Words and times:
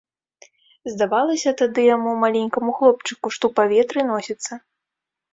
Здавалася 0.91 1.51
тады 1.61 1.83
яму, 1.95 2.13
маленькаму 2.23 2.73
хлопчыку, 2.79 3.25
што 3.35 3.43
ў 3.51 3.57
паветры 3.59 4.01
носіцца. 4.13 4.53